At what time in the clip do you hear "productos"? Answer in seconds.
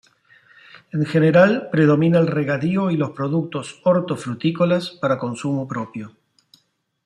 3.11-3.79